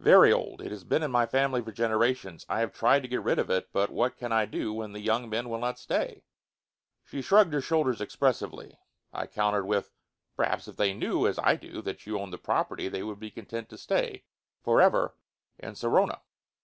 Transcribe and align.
"Very 0.00 0.32
old. 0.32 0.60
It 0.60 0.72
has 0.72 0.82
been 0.82 1.04
in 1.04 1.12
my 1.12 1.24
family 1.24 1.62
for 1.62 1.70
generations. 1.70 2.44
I 2.48 2.58
have 2.58 2.72
tried 2.72 3.02
to 3.02 3.08
get 3.08 3.22
rid 3.22 3.38
of 3.38 3.48
it, 3.48 3.68
but 3.72 3.90
what 3.90 4.16
can 4.16 4.32
I 4.32 4.44
do 4.44 4.72
when 4.72 4.90
the 4.92 4.98
young 4.98 5.30
men 5.30 5.48
will 5.48 5.60
not 5.60 5.78
stay?" 5.78 6.24
She 7.04 7.22
shrugged 7.22 7.52
her 7.52 7.60
shoulders 7.60 8.00
expressively. 8.00 8.76
I 9.12 9.28
countered 9.28 9.66
with, 9.66 9.92
"Perhaps 10.36 10.66
if 10.66 10.74
they 10.78 10.94
knew, 10.94 11.28
as 11.28 11.38
I 11.38 11.54
do, 11.54 11.80
that 11.82 12.06
you 12.08 12.18
owned 12.18 12.32
the 12.32 12.38
property, 12.38 12.88
they 12.88 13.04
would 13.04 13.20
be 13.20 13.30
content 13.30 13.68
to 13.68 13.78
stay, 13.78 14.24
for 14.64 14.80
ever, 14.80 15.14
in 15.60 15.76
Sorona." 15.76 16.22